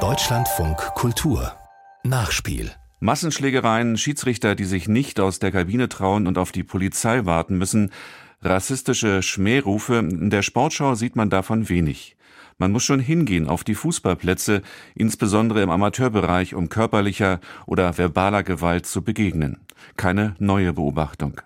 Deutschlandfunk 0.00 0.76
Kultur 0.94 1.52
Nachspiel 2.04 2.70
Massenschlägereien, 3.00 3.96
Schiedsrichter, 3.96 4.54
die 4.54 4.66
sich 4.66 4.86
nicht 4.86 5.18
aus 5.18 5.40
der 5.40 5.50
Kabine 5.50 5.88
trauen 5.88 6.28
und 6.28 6.38
auf 6.38 6.52
die 6.52 6.62
Polizei 6.62 7.24
warten 7.24 7.58
müssen, 7.58 7.90
rassistische 8.40 9.24
Schmährufe, 9.24 9.96
in 9.96 10.30
der 10.30 10.42
Sportschau 10.42 10.94
sieht 10.94 11.16
man 11.16 11.28
davon 11.28 11.68
wenig. 11.68 12.16
Man 12.56 12.70
muss 12.70 12.84
schon 12.84 13.00
hingehen 13.00 13.48
auf 13.48 13.64
die 13.64 13.74
Fußballplätze, 13.74 14.62
insbesondere 14.94 15.62
im 15.62 15.70
Amateurbereich, 15.70 16.54
um 16.54 16.68
körperlicher 16.68 17.40
oder 17.66 17.98
verbaler 17.98 18.44
Gewalt 18.44 18.86
zu 18.86 19.02
begegnen. 19.02 19.66
Keine 19.96 20.36
neue 20.38 20.72
Beobachtung. 20.72 21.40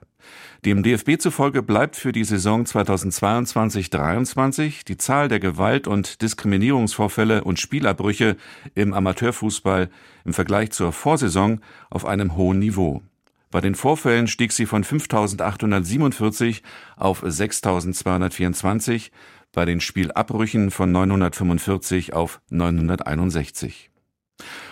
Dem 0.65 0.83
DFB 0.83 1.19
zufolge 1.19 1.63
bleibt 1.63 1.97
für 1.97 2.13
die 2.13 2.25
Saison 2.25 2.65
2022-23 2.65 4.85
die 4.85 4.97
Zahl 4.97 5.29
der 5.29 5.41
Gewalt- 5.41 5.89
und 5.89 6.23
Diskriminierungsvorfälle 6.23 7.45
und 7.45 7.59
Spielabbrüche 7.59 8.37
im 8.75 8.95
Amateurfußball 8.95 9.91
im 10.25 10.33
Vergleich 10.33 10.71
zur 10.71 10.93
Vorsaison 10.93 11.61
auf 11.91 12.07
einem 12.07 12.37
hohen 12.37 12.59
Niveau. 12.59 13.03
Bei 13.51 13.61
den 13.61 13.75
Vorfällen 13.75 14.29
stieg 14.29 14.53
sie 14.53 14.67
von 14.67 14.83
5.847 14.83 16.63
auf 16.97 17.23
6.224, 17.23 19.11
bei 19.53 19.67
den 19.67 19.81
Spielabbrüchen 19.81 20.71
von 20.71 20.91
945 20.91 22.15
auf 22.15 22.41
961. 22.49 23.92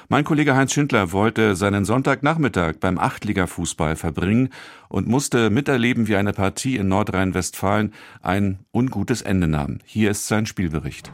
Mein 0.08 0.24
Kollege 0.24 0.56
Heinz 0.56 0.72
Schindler 0.72 1.12
wollte 1.12 1.54
seinen 1.56 1.84
Sonntagnachmittag 1.84 2.74
beim 2.80 2.98
Achtligafußball 2.98 3.96
verbringen 3.96 4.50
und 4.88 5.06
musste 5.06 5.50
miterleben, 5.50 6.08
wie 6.08 6.16
eine 6.16 6.32
Partie 6.32 6.76
in 6.76 6.88
Nordrhein-Westfalen 6.88 7.92
ein 8.22 8.58
ungutes 8.72 9.22
Ende 9.22 9.46
nahm. 9.46 9.78
Hier 9.84 10.10
ist 10.10 10.26
sein 10.26 10.46
Spielbericht. 10.46 11.10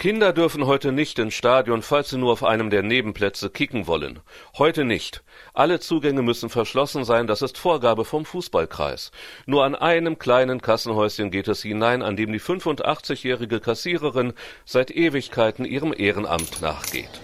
Kinder 0.00 0.32
dürfen 0.32 0.64
heute 0.64 0.92
nicht 0.92 1.18
ins 1.18 1.34
Stadion, 1.34 1.82
falls 1.82 2.08
sie 2.08 2.16
nur 2.16 2.32
auf 2.32 2.42
einem 2.42 2.70
der 2.70 2.82
Nebenplätze 2.82 3.50
kicken 3.50 3.86
wollen. 3.86 4.20
Heute 4.56 4.86
nicht. 4.86 5.22
Alle 5.52 5.78
Zugänge 5.78 6.22
müssen 6.22 6.48
verschlossen 6.48 7.04
sein, 7.04 7.26
das 7.26 7.42
ist 7.42 7.58
Vorgabe 7.58 8.06
vom 8.06 8.24
Fußballkreis. 8.24 9.10
Nur 9.44 9.62
an 9.62 9.74
einem 9.74 10.18
kleinen 10.18 10.62
Kassenhäuschen 10.62 11.30
geht 11.30 11.48
es 11.48 11.60
hinein, 11.60 12.00
an 12.00 12.16
dem 12.16 12.32
die 12.32 12.40
85-jährige 12.40 13.60
Kassiererin 13.60 14.32
seit 14.64 14.90
Ewigkeiten 14.90 15.66
ihrem 15.66 15.92
Ehrenamt 15.94 16.62
nachgeht. 16.62 17.20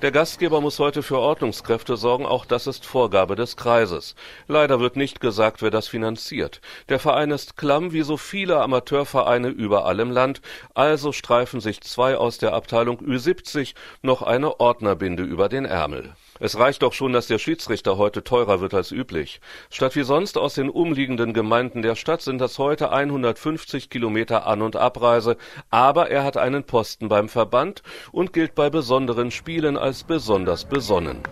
Der 0.00 0.12
Gastgeber 0.12 0.60
muss 0.60 0.78
heute 0.78 1.02
für 1.02 1.18
Ordnungskräfte 1.18 1.96
sorgen, 1.96 2.24
auch 2.24 2.44
das 2.44 2.68
ist 2.68 2.86
Vorgabe 2.86 3.34
des 3.34 3.56
Kreises. 3.56 4.14
Leider 4.46 4.78
wird 4.78 4.94
nicht 4.94 5.20
gesagt, 5.20 5.60
wer 5.60 5.72
das 5.72 5.88
finanziert. 5.88 6.60
Der 6.88 7.00
Verein 7.00 7.32
ist 7.32 7.56
klamm 7.56 7.92
wie 7.92 8.02
so 8.02 8.16
viele 8.16 8.60
Amateurvereine 8.60 9.48
überall 9.48 9.98
im 9.98 10.12
Land, 10.12 10.40
also 10.72 11.10
streifen 11.10 11.60
sich 11.60 11.80
zwei 11.80 12.16
aus 12.16 12.38
der 12.38 12.52
Abteilung 12.52 13.00
Ü70 13.00 13.74
noch 14.00 14.22
eine 14.22 14.60
Ordnerbinde 14.60 15.24
über 15.24 15.48
den 15.48 15.64
Ärmel. 15.64 16.14
Es 16.40 16.58
reicht 16.58 16.82
doch 16.82 16.92
schon, 16.92 17.12
dass 17.12 17.26
der 17.26 17.38
Schiedsrichter 17.38 17.96
heute 17.96 18.22
teurer 18.22 18.60
wird 18.60 18.74
als 18.74 18.92
üblich. 18.92 19.40
Statt 19.70 19.96
wie 19.96 20.02
sonst 20.02 20.38
aus 20.38 20.54
den 20.54 20.70
umliegenden 20.70 21.32
Gemeinden 21.32 21.82
der 21.82 21.94
Stadt 21.94 22.22
sind 22.22 22.38
das 22.38 22.58
heute 22.58 22.92
150 22.92 23.90
Kilometer 23.90 24.46
An- 24.46 24.62
und 24.62 24.76
Abreise, 24.76 25.36
aber 25.70 26.10
er 26.10 26.24
hat 26.24 26.36
einen 26.36 26.64
Posten 26.64 27.08
beim 27.08 27.28
Verband 27.28 27.82
und 28.12 28.32
gilt 28.32 28.54
bei 28.54 28.70
besonderen 28.70 29.30
Spielen 29.30 29.76
als 29.76 30.04
besonders 30.04 30.64
besonnen. 30.64 31.22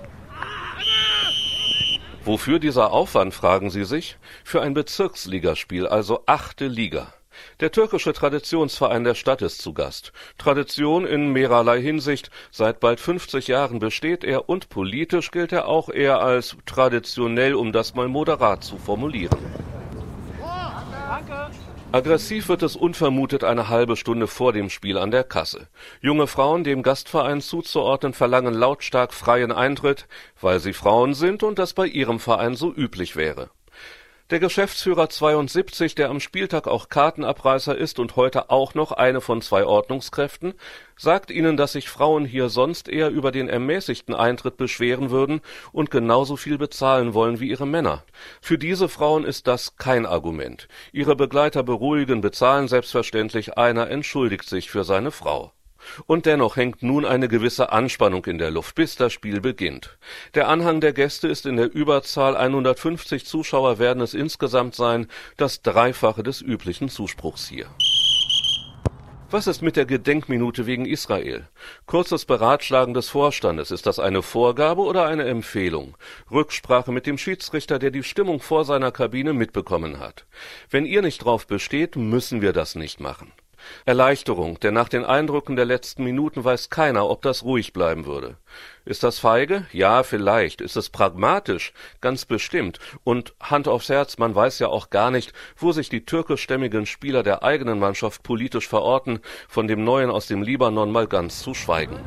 Wofür 2.24 2.58
dieser 2.58 2.90
Aufwand, 2.90 3.34
fragen 3.34 3.70
Sie 3.70 3.84
sich? 3.84 4.18
Für 4.42 4.60
ein 4.60 4.74
Bezirksligaspiel, 4.74 5.86
also 5.86 6.24
achte 6.26 6.66
Liga. 6.66 7.14
Der 7.60 7.72
türkische 7.72 8.12
Traditionsverein 8.12 9.04
der 9.04 9.14
Stadt 9.14 9.42
ist 9.42 9.62
zu 9.62 9.72
Gast. 9.72 10.12
Tradition 10.38 11.06
in 11.06 11.32
mehrerlei 11.32 11.80
Hinsicht. 11.80 12.30
Seit 12.50 12.80
bald 12.80 13.00
50 13.00 13.48
Jahren 13.48 13.78
besteht 13.78 14.24
er 14.24 14.48
und 14.48 14.68
politisch 14.68 15.30
gilt 15.30 15.52
er 15.52 15.68
auch 15.68 15.88
eher 15.88 16.20
als 16.20 16.56
traditionell, 16.66 17.54
um 17.54 17.72
das 17.72 17.94
mal 17.94 18.08
moderat 18.08 18.64
zu 18.64 18.78
formulieren. 18.78 19.38
Aggressiv 21.92 22.48
wird 22.48 22.62
es 22.62 22.76
unvermutet 22.76 23.44
eine 23.44 23.68
halbe 23.68 23.96
Stunde 23.96 24.26
vor 24.26 24.52
dem 24.52 24.68
Spiel 24.68 24.98
an 24.98 25.10
der 25.10 25.24
Kasse. 25.24 25.68
Junge 26.00 26.26
Frauen 26.26 26.64
dem 26.64 26.82
Gastverein 26.82 27.40
zuzuordnen 27.40 28.12
verlangen 28.12 28.52
lautstark 28.52 29.14
freien 29.14 29.52
Eintritt, 29.52 30.06
weil 30.40 30.60
sie 30.60 30.72
Frauen 30.72 31.14
sind 31.14 31.42
und 31.42 31.58
das 31.58 31.72
bei 31.72 31.86
ihrem 31.86 32.18
Verein 32.18 32.54
so 32.54 32.70
üblich 32.70 33.16
wäre. 33.16 33.50
Der 34.30 34.40
Geschäftsführer 34.40 35.08
72, 35.08 35.94
der 35.94 36.10
am 36.10 36.18
Spieltag 36.18 36.66
auch 36.66 36.88
Kartenabreißer 36.88 37.78
ist 37.78 38.00
und 38.00 38.16
heute 38.16 38.50
auch 38.50 38.74
noch 38.74 38.90
eine 38.90 39.20
von 39.20 39.40
zwei 39.40 39.64
Ordnungskräften, 39.64 40.54
sagt 40.96 41.30
ihnen, 41.30 41.56
dass 41.56 41.74
sich 41.74 41.88
Frauen 41.88 42.24
hier 42.24 42.48
sonst 42.48 42.88
eher 42.88 43.10
über 43.10 43.30
den 43.30 43.48
ermäßigten 43.48 44.16
Eintritt 44.16 44.56
beschweren 44.56 45.10
würden 45.10 45.42
und 45.70 45.92
genauso 45.92 46.34
viel 46.34 46.58
bezahlen 46.58 47.14
wollen 47.14 47.38
wie 47.38 47.50
ihre 47.50 47.68
Männer. 47.68 48.02
Für 48.40 48.58
diese 48.58 48.88
Frauen 48.88 49.22
ist 49.22 49.46
das 49.46 49.76
kein 49.76 50.06
Argument. 50.06 50.66
Ihre 50.90 51.14
Begleiter 51.14 51.62
beruhigen, 51.62 52.20
bezahlen 52.20 52.66
selbstverständlich, 52.66 53.56
einer 53.56 53.90
entschuldigt 53.90 54.48
sich 54.48 54.72
für 54.72 54.82
seine 54.82 55.12
Frau. 55.12 55.52
Und 56.06 56.26
dennoch 56.26 56.56
hängt 56.56 56.82
nun 56.82 57.04
eine 57.04 57.28
gewisse 57.28 57.72
Anspannung 57.72 58.24
in 58.26 58.38
der 58.38 58.50
Luft, 58.50 58.74
bis 58.74 58.96
das 58.96 59.12
Spiel 59.12 59.40
beginnt. 59.40 59.98
Der 60.34 60.48
Anhang 60.48 60.80
der 60.80 60.92
Gäste 60.92 61.28
ist 61.28 61.46
in 61.46 61.56
der 61.56 61.72
Überzahl, 61.72 62.36
150 62.36 63.24
Zuschauer 63.26 63.78
werden 63.78 64.02
es 64.02 64.14
insgesamt 64.14 64.74
sein, 64.74 65.06
das 65.36 65.62
Dreifache 65.62 66.22
des 66.22 66.40
üblichen 66.40 66.88
Zuspruchs 66.88 67.48
hier. 67.48 67.66
Was 69.28 69.48
ist 69.48 69.60
mit 69.60 69.74
der 69.74 69.86
Gedenkminute 69.86 70.66
wegen 70.66 70.86
Israel? 70.86 71.48
Kurzes 71.86 72.26
Beratschlagen 72.26 72.94
des 72.94 73.08
Vorstandes. 73.08 73.72
Ist 73.72 73.84
das 73.84 73.98
eine 73.98 74.22
Vorgabe 74.22 74.82
oder 74.82 75.06
eine 75.06 75.24
Empfehlung? 75.24 75.96
Rücksprache 76.30 76.92
mit 76.92 77.06
dem 77.06 77.18
Schiedsrichter, 77.18 77.80
der 77.80 77.90
die 77.90 78.04
Stimmung 78.04 78.38
vor 78.38 78.64
seiner 78.64 78.92
Kabine 78.92 79.32
mitbekommen 79.32 79.98
hat. 79.98 80.26
Wenn 80.70 80.86
ihr 80.86 81.02
nicht 81.02 81.24
drauf 81.24 81.48
besteht, 81.48 81.96
müssen 81.96 82.40
wir 82.40 82.52
das 82.52 82.76
nicht 82.76 83.00
machen. 83.00 83.32
Erleichterung, 83.84 84.60
denn 84.60 84.74
nach 84.74 84.88
den 84.88 85.04
Eindrücken 85.04 85.56
der 85.56 85.64
letzten 85.64 86.04
Minuten 86.04 86.44
weiß 86.44 86.70
keiner, 86.70 87.08
ob 87.08 87.22
das 87.22 87.44
ruhig 87.44 87.72
bleiben 87.72 88.06
würde. 88.06 88.36
Ist 88.84 89.02
das 89.02 89.18
feige? 89.18 89.66
Ja, 89.72 90.02
vielleicht. 90.02 90.60
Ist 90.60 90.76
es 90.76 90.90
pragmatisch? 90.90 91.72
Ganz 92.00 92.24
bestimmt. 92.24 92.78
Und 93.02 93.34
Hand 93.40 93.68
aufs 93.68 93.88
Herz, 93.88 94.18
man 94.18 94.34
weiß 94.34 94.60
ja 94.60 94.68
auch 94.68 94.90
gar 94.90 95.10
nicht, 95.10 95.32
wo 95.56 95.72
sich 95.72 95.88
die 95.88 96.04
türkischstämmigen 96.04 96.86
Spieler 96.86 97.22
der 97.22 97.42
eigenen 97.42 97.78
Mannschaft 97.78 98.22
politisch 98.22 98.68
verorten, 98.68 99.20
von 99.48 99.66
dem 99.66 99.84
Neuen 99.84 100.10
aus 100.10 100.26
dem 100.26 100.42
Libanon 100.42 100.92
mal 100.92 101.08
ganz 101.08 101.40
zu 101.42 101.52
schweigen. 101.52 101.98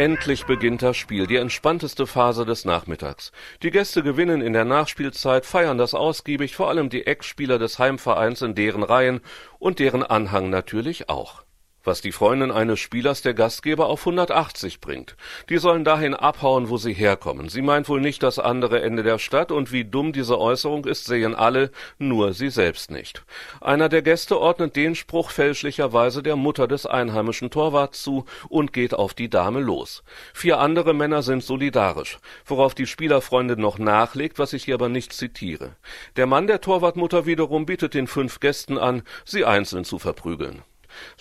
Endlich 0.00 0.46
beginnt 0.46 0.80
das 0.80 0.96
Spiel, 0.96 1.26
die 1.26 1.36
entspannteste 1.36 2.06
Phase 2.06 2.46
des 2.46 2.64
Nachmittags. 2.64 3.32
Die 3.62 3.70
Gäste 3.70 4.02
gewinnen 4.02 4.40
in 4.40 4.54
der 4.54 4.64
Nachspielzeit, 4.64 5.44
feiern 5.44 5.76
das 5.76 5.92
ausgiebig, 5.92 6.56
vor 6.56 6.70
allem 6.70 6.88
die 6.88 7.06
Ex-Spieler 7.06 7.58
des 7.58 7.78
Heimvereins 7.78 8.40
in 8.40 8.54
deren 8.54 8.82
Reihen 8.82 9.20
und 9.58 9.78
deren 9.78 10.02
Anhang 10.02 10.48
natürlich 10.48 11.10
auch 11.10 11.42
was 11.84 12.00
die 12.00 12.12
Freundin 12.12 12.50
eines 12.50 12.80
Spielers 12.80 13.22
der 13.22 13.34
Gastgeber 13.34 13.86
auf 13.86 14.00
180 14.00 14.80
bringt. 14.80 15.16
Die 15.48 15.58
sollen 15.58 15.84
dahin 15.84 16.14
abhauen, 16.14 16.68
wo 16.68 16.76
sie 16.76 16.92
herkommen. 16.92 17.48
Sie 17.48 17.62
meint 17.62 17.88
wohl 17.88 18.00
nicht 18.00 18.22
das 18.22 18.38
andere 18.38 18.82
Ende 18.82 19.02
der 19.02 19.18
Stadt 19.18 19.52
und 19.52 19.72
wie 19.72 19.84
dumm 19.84 20.12
diese 20.12 20.38
Äußerung 20.38 20.84
ist, 20.84 21.06
sehen 21.06 21.34
alle, 21.34 21.70
nur 21.98 22.32
sie 22.32 22.50
selbst 22.50 22.90
nicht. 22.90 23.24
Einer 23.60 23.88
der 23.88 24.02
Gäste 24.02 24.38
ordnet 24.38 24.76
den 24.76 24.94
Spruch 24.94 25.30
fälschlicherweise 25.30 26.22
der 26.22 26.36
Mutter 26.36 26.68
des 26.68 26.86
einheimischen 26.86 27.50
Torwarts 27.50 28.02
zu 28.02 28.24
und 28.48 28.72
geht 28.72 28.94
auf 28.94 29.14
die 29.14 29.30
Dame 29.30 29.60
los. 29.60 30.02
Vier 30.34 30.58
andere 30.58 30.94
Männer 30.94 31.22
sind 31.22 31.42
solidarisch, 31.42 32.18
worauf 32.44 32.74
die 32.74 32.86
Spielerfreundin 32.86 33.60
noch 33.60 33.78
nachlegt, 33.78 34.38
was 34.38 34.52
ich 34.52 34.64
hier 34.64 34.74
aber 34.74 34.88
nicht 34.88 35.12
zitiere. 35.12 35.76
Der 36.16 36.26
Mann 36.26 36.46
der 36.46 36.60
Torwartmutter 36.60 37.26
wiederum 37.26 37.66
bietet 37.66 37.94
den 37.94 38.06
fünf 38.06 38.40
Gästen 38.40 38.78
an, 38.78 39.02
sie 39.24 39.44
einzeln 39.44 39.84
zu 39.84 39.98
verprügeln. 39.98 40.62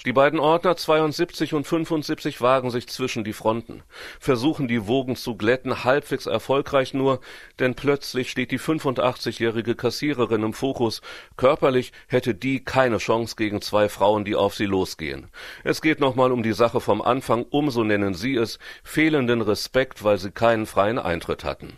Die 0.05 0.13
beiden 0.13 0.39
Ordner 0.39 0.77
72 0.77 1.53
und 1.53 1.67
75 1.67 2.41
wagen 2.41 2.71
sich 2.71 2.87
zwischen 2.87 3.23
die 3.23 3.33
Fronten, 3.33 3.83
versuchen 4.19 4.67
die 4.67 4.87
Wogen 4.87 5.15
zu 5.15 5.35
glätten, 5.35 5.83
halbwegs 5.83 6.25
erfolgreich 6.25 6.93
nur, 6.93 7.19
denn 7.59 7.75
plötzlich 7.75 8.31
steht 8.31 8.51
die 8.51 8.59
85-jährige 8.59 9.75
Kassiererin 9.75 10.43
im 10.43 10.53
Fokus. 10.53 11.01
Körperlich 11.37 11.91
hätte 12.07 12.35
die 12.35 12.63
keine 12.63 12.97
Chance 12.97 13.35
gegen 13.35 13.61
zwei 13.61 13.89
Frauen, 13.89 14.25
die 14.25 14.35
auf 14.35 14.55
sie 14.55 14.65
losgehen. 14.65 15.27
Es 15.63 15.81
geht 15.81 15.99
nochmal 15.99 16.31
um 16.31 16.43
die 16.43 16.53
Sache 16.53 16.79
vom 16.79 17.01
Anfang, 17.01 17.43
um, 17.49 17.69
so 17.69 17.83
nennen 17.83 18.13
sie 18.13 18.35
es, 18.35 18.59
fehlenden 18.83 19.41
Respekt, 19.41 20.03
weil 20.03 20.17
sie 20.17 20.31
keinen 20.31 20.65
freien 20.65 20.99
Eintritt 20.99 21.43
hatten. 21.43 21.77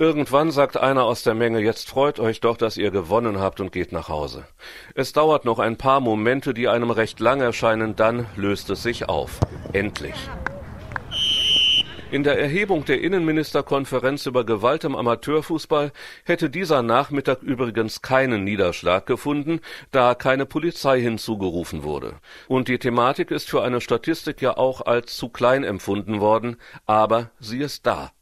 Irgendwann 0.00 0.50
sagt 0.50 0.78
einer 0.78 1.04
aus 1.04 1.24
der 1.24 1.34
Menge, 1.34 1.60
jetzt 1.60 1.90
freut 1.90 2.20
euch 2.20 2.40
doch, 2.40 2.56
dass 2.56 2.78
ihr 2.78 2.90
gewonnen 2.90 3.38
habt 3.38 3.60
und 3.60 3.70
geht 3.70 3.92
nach 3.92 4.08
Hause. 4.08 4.46
Es 4.94 5.12
dauert 5.12 5.44
noch 5.44 5.58
ein 5.58 5.76
paar 5.76 6.00
Momente, 6.00 6.54
die 6.54 6.68
einem 6.68 6.90
recht 6.90 7.20
lang 7.20 7.42
erscheinen, 7.42 7.96
dann 7.96 8.24
löst 8.34 8.70
es 8.70 8.82
sich 8.82 9.10
auf. 9.10 9.40
Endlich. 9.74 10.14
In 12.10 12.24
der 12.24 12.40
Erhebung 12.40 12.86
der 12.86 13.02
Innenministerkonferenz 13.02 14.24
über 14.24 14.44
Gewalt 14.44 14.84
im 14.84 14.96
Amateurfußball 14.96 15.92
hätte 16.24 16.48
dieser 16.48 16.80
Nachmittag 16.80 17.42
übrigens 17.42 18.00
keinen 18.00 18.42
Niederschlag 18.42 19.04
gefunden, 19.04 19.60
da 19.90 20.14
keine 20.14 20.46
Polizei 20.46 20.98
hinzugerufen 21.02 21.82
wurde. 21.82 22.14
Und 22.48 22.68
die 22.68 22.78
Thematik 22.78 23.30
ist 23.30 23.50
für 23.50 23.62
eine 23.62 23.82
Statistik 23.82 24.40
ja 24.40 24.56
auch 24.56 24.80
als 24.80 25.14
zu 25.18 25.28
klein 25.28 25.62
empfunden 25.62 26.20
worden, 26.20 26.56
aber 26.86 27.32
sie 27.38 27.58
ist 27.58 27.84
da. 27.86 28.12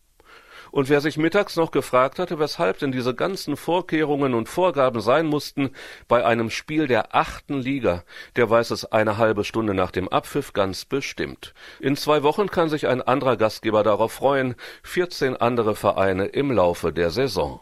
Und 0.70 0.88
wer 0.88 1.00
sich 1.00 1.16
mittags 1.16 1.56
noch 1.56 1.70
gefragt 1.70 2.18
hatte, 2.18 2.38
weshalb 2.38 2.78
denn 2.78 2.92
diese 2.92 3.14
ganzen 3.14 3.56
Vorkehrungen 3.56 4.34
und 4.34 4.48
Vorgaben 4.48 5.00
sein 5.00 5.26
mussten 5.26 5.70
bei 6.08 6.24
einem 6.24 6.50
Spiel 6.50 6.86
der 6.86 7.14
achten 7.14 7.58
Liga, 7.60 8.04
der 8.36 8.50
weiß 8.50 8.70
es 8.70 8.84
eine 8.84 9.18
halbe 9.18 9.44
Stunde 9.44 9.74
nach 9.74 9.90
dem 9.90 10.08
Abpfiff 10.08 10.52
ganz 10.52 10.84
bestimmt. 10.84 11.54
In 11.80 11.96
zwei 11.96 12.22
Wochen 12.22 12.48
kann 12.48 12.68
sich 12.68 12.86
ein 12.86 13.02
anderer 13.02 13.36
Gastgeber 13.36 13.82
darauf 13.82 14.12
freuen, 14.12 14.54
14 14.82 15.36
andere 15.36 15.74
Vereine 15.74 16.26
im 16.26 16.50
Laufe 16.50 16.92
der 16.92 17.10
Saison. 17.10 17.60